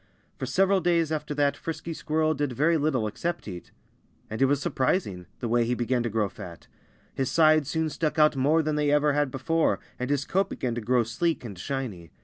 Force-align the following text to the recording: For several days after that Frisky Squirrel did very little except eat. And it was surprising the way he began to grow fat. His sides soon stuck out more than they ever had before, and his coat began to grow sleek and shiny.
For 0.39 0.47
several 0.47 0.81
days 0.81 1.11
after 1.11 1.35
that 1.35 1.55
Frisky 1.55 1.93
Squirrel 1.93 2.33
did 2.33 2.53
very 2.53 2.75
little 2.75 3.05
except 3.05 3.47
eat. 3.47 3.69
And 4.31 4.41
it 4.41 4.45
was 4.45 4.59
surprising 4.59 5.27
the 5.41 5.47
way 5.47 5.63
he 5.63 5.75
began 5.75 6.01
to 6.01 6.09
grow 6.09 6.27
fat. 6.27 6.65
His 7.13 7.29
sides 7.29 7.69
soon 7.69 7.87
stuck 7.91 8.17
out 8.17 8.35
more 8.35 8.63
than 8.63 8.77
they 8.77 8.89
ever 8.89 9.13
had 9.13 9.29
before, 9.29 9.79
and 9.99 10.09
his 10.09 10.25
coat 10.25 10.49
began 10.49 10.73
to 10.73 10.81
grow 10.81 11.03
sleek 11.03 11.45
and 11.45 11.55
shiny. 11.55 12.09